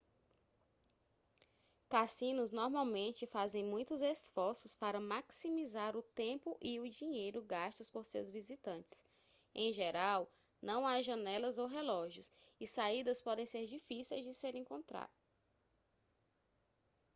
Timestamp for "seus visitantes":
8.03-9.05